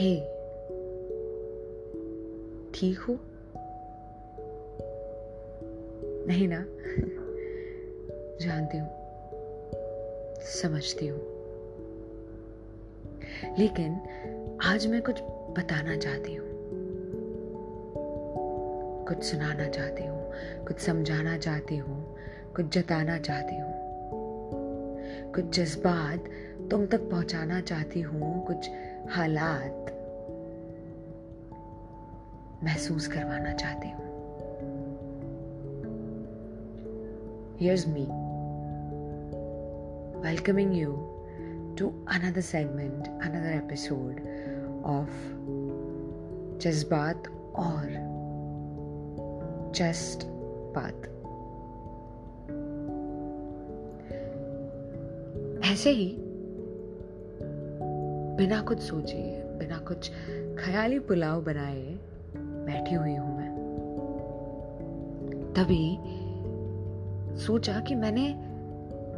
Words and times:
हे 0.00 0.20
ठीक 2.74 2.98
हो 2.98 3.18
नहीं 6.26 6.48
ना? 6.48 6.60
जानती 8.46 8.78
हूँ। 8.78 8.88
समझती 10.40 11.06
हूँ। 11.06 11.18
लेकिन 13.58 14.00
आज 14.64 14.86
मैं 14.86 15.02
कुछ 15.02 15.20
बताना 15.58 15.96
चाहती 15.96 16.34
हूँ। 16.34 16.48
कुछ 19.08 19.22
सुनाना 19.22 19.68
चाहती 19.68 20.04
हूँ। 20.04 20.32
कुछ 20.66 20.78
समझाना 20.78 21.38
चाहती 21.38 21.76
हूँ। 21.76 22.16
कुछ 22.56 22.66
जताना 22.66 23.18
चाहती 23.18 23.56
हूँ। 23.56 23.88
कुछ 25.34 25.44
जज्बात 25.44 26.24
तुम 26.70 26.86
तक 26.86 27.00
पहुंचाना 27.00 27.60
चाहती 27.60 28.00
हूँ। 28.00 28.46
कुछ 28.46 28.70
हालात 29.10 29.97
महसूस 32.64 33.06
करवाना 33.08 33.52
चाहती 33.54 33.88
हूँ 33.88 34.06
Here's 37.60 37.88
me, 37.88 38.06
welcoming 40.22 40.72
you 40.72 40.90
to 41.74 41.92
another 42.06 42.40
segment, 42.40 43.08
another 43.20 43.50
episode 43.52 44.20
of 44.84 45.08
Jazbat 46.58 47.26
or 47.54 47.82
Just 49.72 50.26
Baat. 50.72 51.08
ऐसे 55.72 55.90
ही 55.90 56.16
बिना 58.38 58.60
कुछ 58.62 58.78
सोचे 58.78 59.22
बिना 59.58 59.78
कुछ 59.78 60.10
ख्याली 60.58 60.98
पुलाव 60.98 61.40
बनाए 61.42 61.97
बैठी 62.68 62.94
हुई 62.94 63.14
हूँ 63.14 63.36
मैं 63.36 63.52
तभी 65.56 65.84
सोचा 67.40 67.78
कि 67.80 67.94
मैंने 67.94 68.26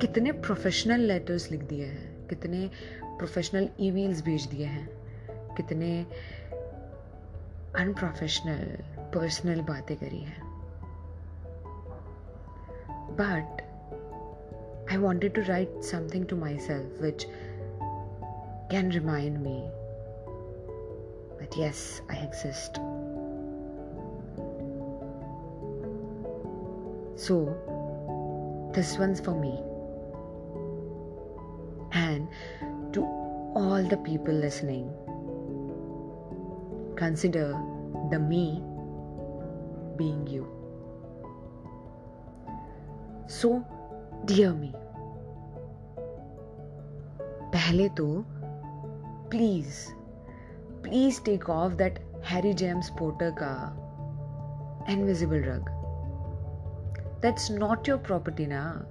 कितने 0.01 0.33
प्रोफेशनल 0.45 1.01
लेटर्स 1.03 1.51
लिख 1.51 1.63
दिए 1.63 1.87
हैं 1.87 2.27
कितने 2.27 2.69
प्रोफेशनल 3.05 3.69
ईमेल्स 3.81 4.23
भेज 4.25 4.47
दिए 4.47 4.67
हैं 4.67 4.89
कितने 5.57 5.91
अनप्रोफेशनल 7.77 8.63
पर्सनल 9.15 9.61
बातें 9.65 9.97
करी 9.97 10.21
हैं 10.21 10.49
but 13.21 13.67
I 14.91 14.97
wanted 14.97 15.35
to 15.35 15.43
write 15.49 15.83
something 15.91 16.27
to 16.27 16.37
myself 16.69 17.03
which 17.03 17.27
can 18.71 18.91
remind 18.93 19.39
me 19.39 19.59
that 21.41 21.57
yes, 21.57 22.03
I 22.11 22.17
exist. 22.17 22.79
So, 27.20 27.38
this 28.74 28.98
one's 28.98 29.20
for 29.20 29.32
me. 29.32 29.54
And 31.94 32.28
to 32.94 33.04
all 33.56 33.84
the 33.84 33.98
people 33.98 34.34
listening, 34.34 34.92
consider 36.96 37.58
the 38.12 38.20
me 38.20 38.62
being 39.98 40.28
you. 40.28 40.48
So, 43.28 43.64
dear 44.26 44.54
me, 44.54 44.74
पहले 47.56 47.88
तो 47.98 48.06
please 49.32 49.68
please 50.84 51.24
take 51.26 51.50
off 51.50 51.72
that 51.72 52.00
Harry 52.26 52.54
James 52.62 52.90
Porter 53.00 53.32
का 53.42 53.52
invisible 54.94 55.44
रग 55.44 55.69
that's 57.23 57.51
not 57.51 57.89
your 57.89 57.99
property 57.99 58.47
ना। 58.47 58.87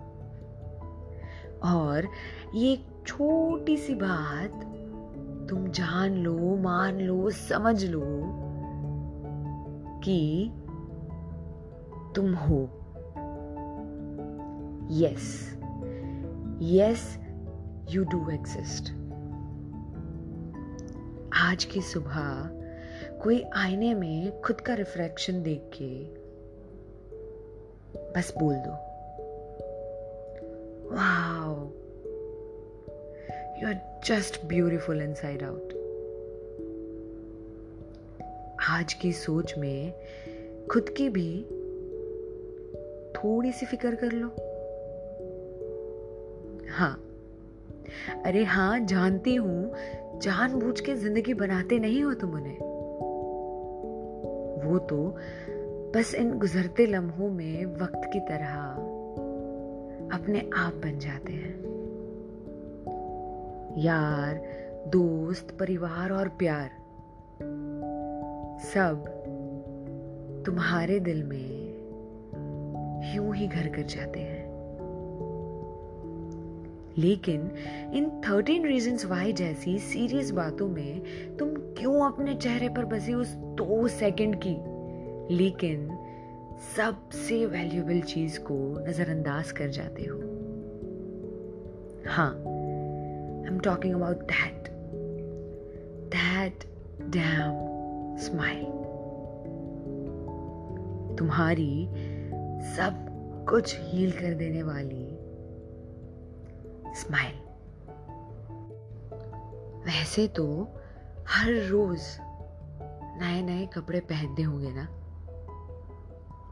और 1.64 2.08
ये 2.56 2.86
छोटी 3.08 3.78
सी 3.78 3.96
बात, 3.96 4.52
तुम 5.50 5.68
जान 5.68 6.14
लो, 6.14 6.56
मान 6.58 7.00
लो, 7.00 7.30
समझ 7.30 7.86
लो 7.86 8.04
कि 10.04 10.52
तुम 12.16 12.34
हो। 12.34 12.70
Yes 14.92 15.56
yes 16.62 17.20
you 17.92 18.04
do 18.04 18.30
exist 18.30 18.92
आज 21.34 21.64
की 21.64 21.82
सुबह 21.82 22.50
कोई 23.24 23.44
आईने 23.56 23.94
में 23.94 24.42
खुद 24.42 24.62
का 24.62 24.74
रिफ्रैक्शन 24.74 25.44
देख 25.44 25.70
के 25.74 26.19
बस 28.16 28.34
बोल 28.40 28.56
दो। 28.56 28.72
Wow 30.92 31.54
you 33.62 33.68
are 33.68 34.02
just 34.06 34.46
beautiful 34.46 35.02
inside 35.14 35.44
out 35.44 35.74
आज 38.70 38.94
की 38.94 39.12
सोच 39.14 39.58
में 39.58 39.94
खुद 40.72 40.90
की 40.90 41.10
भी 41.10 41.30
थोड़ी 43.16 43.52
सी 43.52 43.66
फ़िक्र 43.66 43.96
कर 43.96 44.12
लो। 44.12 44.28
हाँ। 46.72 46.94
अरे 48.26 48.44
हाँ 48.44 48.80
जानती 48.80 49.36
हूँ, 49.36 49.74
जानबूझ 50.20 50.80
के 50.80 50.96
ज़िंदगी 50.96 51.34
बनाते 51.34 51.80
नहीं 51.80 52.04
हो 52.04 52.14
तुम 52.14 52.34
उन्हें। 52.34 52.58
वो 54.66 54.80
तो 54.80 54.98
बस 55.96 56.16
इन 56.16 56.40
गुजरते 56.40 56.86
लम्हों 56.86 57.30
में 57.30 57.66
वक्त 57.66 58.02
की 58.14 58.20
तरह 58.20 58.56
अपने 60.20 60.50
आप 60.56 60.74
बन 60.74 61.00
जाते 61.00 61.34
हैं। 61.34 61.60
यार, 63.78 64.36
दोस्त, 64.88 65.58
परिवार 65.60 66.12
और 66.12 66.28
प्यार, 66.30 66.72
सब 68.74 69.06
तुम्हारे 70.46 71.00
दिल 71.00 71.24
में 71.24 71.70
यूँ 73.16 73.36
ही 73.36 73.48
घर 73.48 73.68
कर 73.68 73.82
जाते 73.82 74.20
हैं। 74.20 74.50
लेकिन 76.98 77.52
इन 77.94 78.22
थर्टीन 78.30 78.66
रीजन 78.66 79.08
वाई 79.08 79.34
जैसी 79.34 79.80
सीरियस 79.80 80.32
बातों 80.32 80.68
में 80.68 81.02
तुम 81.38 81.50
क्यों 81.50 82.02
अपने 82.02 82.36
चेहरे 82.36 82.70
पर 82.70 82.86
बसी 82.86 83.14
उस 83.14 83.34
दो 83.34 83.88
सेकंड 83.88 84.36
की? 84.36 84.69
लेकिन 85.32 85.90
सबसे 86.76 87.46
वैल्यूबल 87.46 88.02
चीज़ 88.02 88.40
को 88.40 88.86
नजरअंदाज 88.88 89.52
कर 89.52 89.70
जाते 89.70 90.04
हो। 90.04 90.18
हाँ 92.08 92.30
I 92.30 93.54
am 93.54 93.60
talking 93.60 93.96
about 93.96 94.16
that 94.16 94.70
that 96.16 96.64
damn 97.02 98.16
smile 98.18 98.66
तुम्हारी 101.16 101.88
सब 102.76 103.06
कुछ 103.50 103.78
हील 103.80 104.12
कर 104.12 104.34
देने 104.34 104.64
वाली 104.64 105.06
स्माइल 106.96 107.36
वैसे 109.86 110.28
तो 110.28 110.68
हर 111.28 111.54
रोज 111.54 112.00
नए 113.22 113.42
नए 113.42 113.66
कपड़े 113.66 114.00
पहनते 114.00 114.42
होंगे 114.42 114.72
ना? 114.72 114.99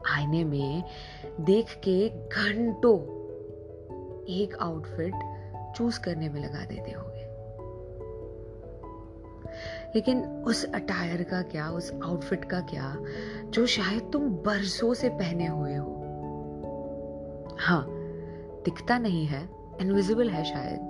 आईने 0.08 0.44
में 0.44 0.84
देख 1.40 1.74
के 1.88 2.08
घंटों 2.08 2.98
एक 4.34 4.56
आउटफिट 4.60 5.14
चूज़ 5.76 6.00
करने 6.00 6.28
में 6.28 6.40
लगा 6.40 6.64
देते 6.64 6.90
होंगे। 6.90 7.26
लेकिन 9.94 10.22
उस 10.24 10.64
अटायर 10.64 11.22
का 11.22 11.42
क्या, 11.42 11.70
उस 11.70 11.92
आउटफिट 12.04 12.44
का 12.44 12.60
क्या, 12.60 12.96
जो 13.44 13.66
शायद 13.66 14.10
तुम 14.12 14.28
बरसों 14.30 14.94
से 14.94 15.08
पहने 15.08 15.46
हुए 15.46 15.74
हो। 15.74 15.94
हाँ 17.60 17.86
दिखता 18.64 18.98
नहीं 18.98 19.26
है 19.26 19.48
इनविजिबल 19.80 20.30
है 20.30 20.44
शायद, 20.44 20.80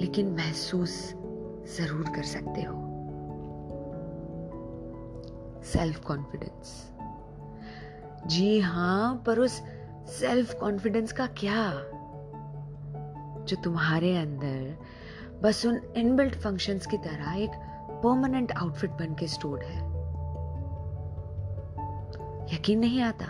लेकिन 0.00 0.30
महसूस 0.30 1.14
ज़रूर 1.78 2.04
कर 2.16 2.22
सकते 2.22 2.62
हो। 2.62 2.74
सेल्फ 5.64 6.04
कॉन्फिडेंस 6.04 6.97
जी 8.26 8.60
हाँ, 8.60 9.22
पर 9.26 9.38
उस 9.38 9.62
सेल्फ 10.06 10.54
कॉन्फिडेंस 10.54 11.12
का 11.12 11.26
क्या? 11.26 11.72
जो 13.44 13.56
तुम्हारे 13.64 14.16
अंदर 14.16 14.78
बस 15.42 15.66
उन 15.66 15.80
इनबिल्ट 15.96 16.34
फ़ंक्शंस 16.34 16.86
की 16.86 16.96
तरह 16.96 17.32
एक 17.32 17.50
परमानेंट 18.04 18.52
आउटफिट 18.52 18.90
बन 18.90 19.14
के 19.14 19.26
स्टोर्ड 19.26 19.62
है। 19.62 19.88
यकीन 22.54 22.78
नहीं 22.78 23.02
आता? 23.02 23.26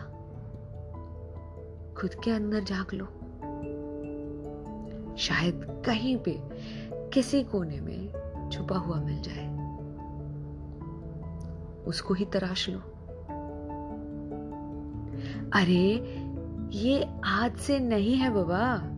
खुद 2.00 2.14
के 2.25 2.31
अंदर 2.31 2.61
झाँक 2.61 2.94
लो। 2.94 3.05
शायद 5.17 5.82
कहीं 5.87 6.17
पे 6.17 6.40
किसी 7.11 7.44
कोने 7.44 7.81
में 7.81 8.12
छुपा 8.52 8.76
हुआ 8.76 9.00
मिल 9.00 9.23
जाए। 9.23 9.58
उसको 11.85 12.14
ही 12.14 12.25
तराश 12.25 12.69
लो। 12.69 12.98
अरे, 15.55 16.17
ये 16.79 17.06
आज 17.25 17.56
से 17.56 17.79
नहीं 17.79 18.15
है 18.15 18.31
बाबा। 18.31 18.95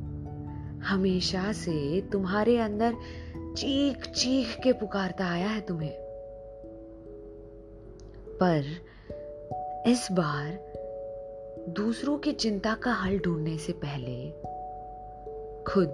हमेशा 0.87 1.52
से 1.52 2.00
तुम्हारे 2.00 2.58
अंदर 2.58 2.94
चीख 3.56 3.97
चीख 3.97 4.61
के 4.64 4.73
पुकारता 4.73 5.26
आया 5.26 5.49
है 5.49 5.61
तुम्हें। 5.61 5.94
पर 8.43 8.64
इस 9.87 10.08
बार 10.12 10.70
दूसरों 11.69 12.19
की 12.19 12.32
चिंता 12.32 12.75
का 12.75 12.93
हल 12.93 13.19
ढूँढने 13.19 13.58
से 13.58 13.73
पहले 13.73 14.31
खुद 15.62 15.88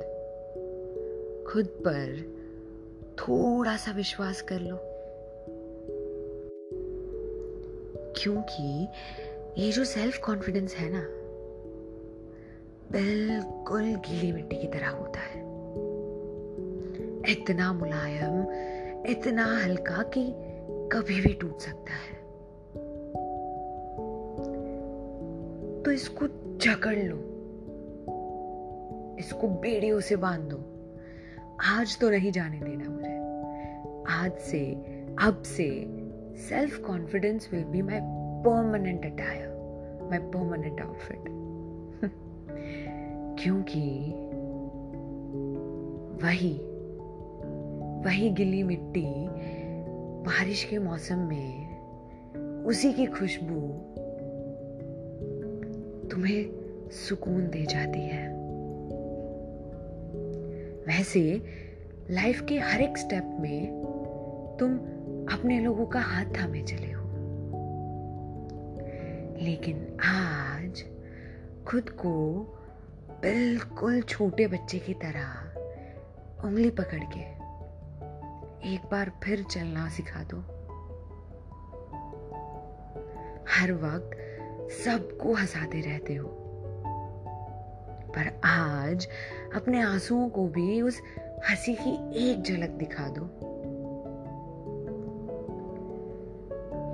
खुद 1.48 1.66
पर 1.66 2.36
थोड़ा 3.18 3.76
सा 3.76 3.92
विश्वास 3.92 4.42
कर 4.42 4.60
लो। 4.60 4.78
क्योंकि 8.22 8.88
ये 9.56 9.72
जो 9.72 9.84
सेल्फ 9.84 10.18
कॉन्फिडेंस 10.18 10.74
है 10.74 10.90
ना, 10.92 11.06
बिल्कुल 12.92 13.94
गीली 13.94 14.32
मिट्टी 14.32 14.56
की 14.56 14.66
तरह 14.66 14.88
होता 14.88 15.20
है। 15.20 15.40
इतना 17.32 17.72
मुलायम, 17.72 18.46
इतना 19.06 19.62
हल्का 19.64 20.02
कि 20.02 20.34
कभी 20.92 21.20
भी 21.20 21.34
टूट 21.34 21.58
सकता 21.58 21.92
है। 21.92 22.12
तो 25.82 25.90
इसको 25.90 26.26
जकड़ 26.56 26.98
लो। 26.98 27.16
इसको 29.18 29.48
बेड़ियों 29.48 30.00
से 30.00 30.16
बाँध 30.16 30.40
दो। 30.40 30.60
आज 31.64 32.00
तो 32.00 32.10
नहीं 32.10 32.32
जाने 32.32 32.60
देना 32.60 32.90
मुझे। 32.90 33.16
आज 34.12 34.32
से, 34.38 34.72
अब 35.22 35.42
से 35.42 35.86
self 36.36 36.78
confidence 36.78 37.48
will 37.52 37.64
be 37.64 37.82
my 37.82 38.00
permanent 38.36 39.04
attire 39.04 39.45
my 40.10 40.18
permanent 40.18 40.80
outfit 40.80 41.24
क्योंकि 43.40 43.82
वही 46.26 46.52
वही 48.04 48.30
गिली 48.30 48.62
मिट्टी 48.62 49.06
बारिश 50.26 50.64
के 50.64 50.78
मौसम 50.78 51.18
में 51.18 52.64
उसी 52.64 52.92
की 52.92 53.06
खुशबू 53.06 53.60
तुम्हें 56.08 56.90
सुकून 56.90 57.46
दे 57.48 57.66
जाती 57.66 58.00
है। 58.00 58.26
वैसे 60.86 61.42
लाइफ 62.10 62.40
के 62.40 62.58
हर 62.58 62.80
एक 62.80 62.98
स्टेप 62.98 63.36
में 63.40 63.82
तुम 64.60 64.76
अपने 65.34 65.60
लोगों 65.60 65.86
का 65.86 66.00
हाथ 66.00 66.24
थामे 66.24 66.62
चले 66.62 66.92
हो। 66.92 67.05
लेकिन 69.40 69.98
आज 70.04 70.84
खुद 71.66 71.90
को 71.90 72.42
बिल्कुल 73.10 74.02
छोटे 74.02 74.46
बच्चे 74.46 74.78
की 74.78 74.94
तरह 74.94 75.46
उंगली 76.44 76.70
पकड़ 76.70 77.04
के 77.04 77.36
एक 78.74 78.80
बार 78.90 79.12
फिर 79.24 79.42
चलना 79.42 79.88
सिखा 79.88 80.22
दो। 80.22 80.36
हर 83.50 83.72
वक्त 83.72 84.10
सबको 84.70 85.34
हंसाते 85.34 85.80
रहते 85.80 86.14
हो। 86.14 86.28
पर 88.08 88.40
आज 88.44 89.08
अपने 89.54 89.82
आंसुओं 89.82 90.28
को 90.28 90.48
भी 90.48 90.82
उस 90.82 91.02
हँसी 91.50 91.74
की 91.74 92.24
एक 92.30 92.42
झलक 92.42 92.70
दिखा 92.70 93.08
दो। 93.08 93.24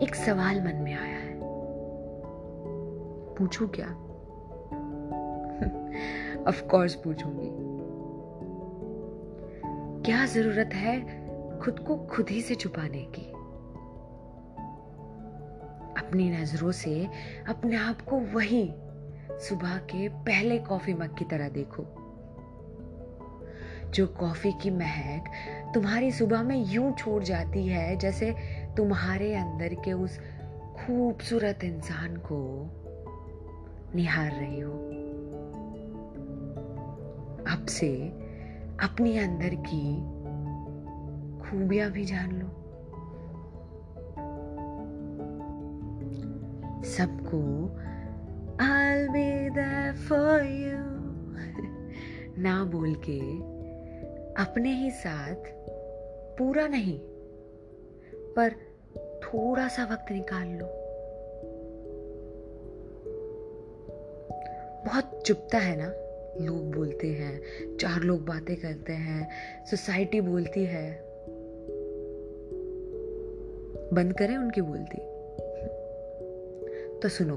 एक 0.02 0.14
सवाल 0.14 0.60
मन 0.60 0.74
में 0.74 0.94
आया 0.94 1.21
पूछू 3.38 3.66
क्या? 3.66 3.86
ऑफ़ 6.48 6.62
कोर्स 6.62 6.94
पूछूँगी। 6.94 7.72
क्या 10.02 10.26
ज़रूरत 10.26 10.70
है 10.74 11.22
खुद 11.60 11.78
को 11.78 11.96
खुद 11.96 12.28
ही 12.28 12.40
से 12.40 12.54
छुपाने 12.54 13.02
की? 13.02 13.22
अपनी 16.02 16.30
नज़रों 16.30 16.72
से 16.72 17.08
अपने 17.48 17.76
आप 17.76 18.00
को 18.00 18.16
वही 18.16 18.74
सुबह 19.30 19.76
के 19.76 20.08
पहले 20.08 20.58
कॉफ़ी 20.58 20.94
मग 20.94 21.16
की 21.18 21.24
तरह 21.24 21.48
देखो। 21.48 21.84
जो 23.90 24.06
कॉफ़ी 24.06 24.52
की 24.52 24.70
महक 24.70 25.24
तुम्हारी 25.74 26.12
सुबह 26.12 26.42
में 26.42 26.66
यूँ 26.66 26.92
छोड़ 26.92 27.22
जाती 27.22 27.66
है 27.66 27.96
जैसे 27.96 28.36
तुम्हारे 28.76 29.34
अंदर 29.34 29.74
के 29.74 29.92
उस 29.92 30.18
खूबसूरत 30.76 31.64
इंसान 31.64 32.16
को 32.16 32.70
निहार 33.94 34.30
रही 34.30 34.60
हो। 34.60 34.72
अब 37.48 37.66
से 37.66 38.08
अपने 38.82 39.18
अंदर 39.18 39.54
की 39.54 39.94
खूबियाँ 41.40 41.90
भी 41.90 42.04
जान 42.04 42.32
लो। 42.32 42.46
सबको 46.82 47.42
I'll 48.60 49.08
be 49.12 49.48
there 49.54 49.94
for 49.94 50.42
you 50.44 50.80
ना 52.38 52.64
बोल 52.64 52.94
के 52.94 53.20
अपने 54.42 54.72
ही 54.72 54.90
साथ 54.90 55.34
पूरा 56.38 56.66
नहीं, 56.66 56.98
पर 58.36 58.50
थोड़ा 59.24 59.68
सा 59.68 59.84
वक्त 59.84 60.12
निकाल 60.12 60.48
लो। 60.48 60.81
बहुत 64.86 65.22
चुपता 65.26 65.58
है 65.58 65.76
ना। 65.76 65.92
लोग 66.44 66.70
बोलते 66.72 67.08
हैं, 67.08 67.40
चार 67.76 68.00
लोग 68.00 68.24
बातें 68.26 68.56
करते 68.56 68.92
हैं, 68.92 69.28
सोसाइटी 69.70 70.20
बोलती 70.20 70.64
है। 70.64 71.02
बंद 73.92 74.12
करें 74.12 74.36
उनकी 74.36 74.60
बोलती। 74.60 74.98
तो 77.00 77.08
सुनो, 77.08 77.36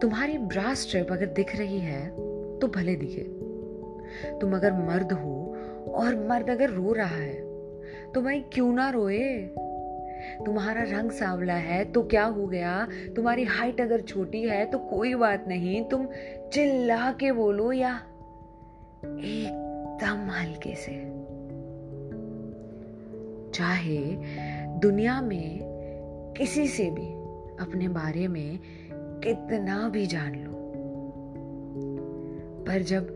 तुम्हारी 0.00 0.38
ब्रास 0.38 0.78
स्ट्रिप 0.78 1.12
अगर 1.12 1.26
दिख 1.26 1.56
रही 1.56 1.78
है 1.78 2.08
तो 2.58 2.66
भले 2.66 2.96
दिखे। 2.96 3.22
तुम 4.40 4.56
अगर 4.56 4.72
मर्द 4.72 5.12
हो, 5.12 5.56
और 5.88 6.16
मर्द 6.28 6.50
अगर 6.50 6.70
रो 6.70 6.92
रहा 6.92 7.16
है 7.16 7.40
तो 8.12 8.20
भाई 8.22 8.40
क्यों 8.52 8.72
ना 8.72 8.90
रोए? 8.90 9.50
तुम्हारा 10.46 10.82
रंग 10.82 11.10
सांवला 11.10 11.54
है 11.54 11.84
तो 11.84 12.02
क्या 12.02 12.24
हो 12.24 12.46
गया? 12.46 12.86
तुम्हारी 13.16 13.44
हाइट 13.44 13.80
अगर 13.80 14.00
छोटी 14.00 14.42
है 14.42 14.64
तो 14.66 14.78
कोई 14.78 15.14
बात 15.14 15.44
नहीं। 15.48 15.84
तुम 15.84 16.06
चिल्ला 16.52 17.12
के 17.12 17.32
बोलो 17.32 17.72
या 17.72 17.94
एकदम 19.04 20.30
हल्के 20.30 20.74
से। 20.74 20.92
चाहे 23.50 23.98
दुनिया 24.80 25.20
में 25.20 26.34
किसी 26.36 26.66
से 26.68 26.90
भी 26.90 27.06
अपने 27.56 27.88
बारे 27.88 28.28
में 28.28 28.58
कितना 29.24 29.88
भी 29.88 30.06
जान 30.06 30.34
लो, 30.34 30.52
पर 32.64 32.82
जब 32.82 33.06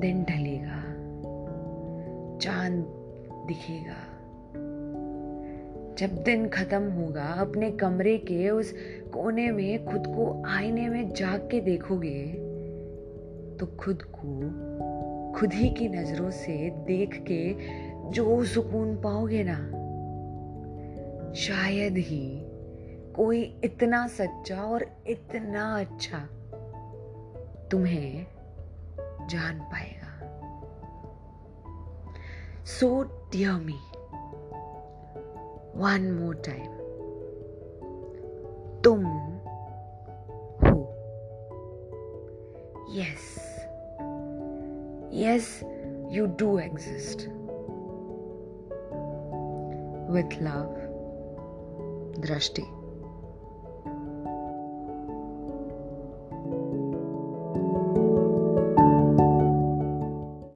दिन 0.00 0.22
ढलेगा, 0.24 0.82
चाँद 2.38 2.84
दिखेगा 3.48 3.96
जब 6.02 6.14
दिन 6.24 6.48
खत्म 6.48 6.90
होगा, 6.90 7.24
अपने 7.40 7.70
कमरे 7.70 8.16
के 8.18 8.48
उस 8.50 8.72
कोने 9.12 9.50
में 9.50 9.84
खुद 9.84 10.06
को 10.06 10.42
आईने 10.46 10.88
में 10.88 11.12
जाग 11.12 11.40
के 11.50 11.60
देखोगे 11.60 12.22
तो 13.58 13.66
खुद 13.80 14.02
को 14.02 15.32
खुद 15.32 15.52
ही 15.52 15.68
की 15.70 15.88
नज़रों 15.88 16.30
से 16.30 16.70
देख 16.86 17.14
के 17.30 18.10
जो 18.10 18.44
सुकून 18.44 18.96
पाओगे 18.96 19.44
ना, 19.46 19.58
शायद 21.34 21.98
ही 21.98 22.26
कोई 23.14 23.42
इतना 23.64 24.06
सच्चा 24.08 24.62
और 24.62 24.86
इतना 25.06 25.64
अच्छा 25.80 26.18
तुम्हें 27.70 28.26
जान 29.30 29.60
पाएगा। 29.72 30.10
So 32.64 33.02
dear 33.32 33.52
me 33.52 33.78
one 35.72 36.18
more 36.18 36.34
time. 36.34 36.70
Tum 38.82 39.04
ho. 40.62 40.94
Yes. 42.90 43.38
Yes, 45.10 45.64
you 46.10 46.26
do 46.36 46.58
exist. 46.58 47.28
With 50.08 50.32
love, 50.40 50.76
Drashti. 52.20 52.81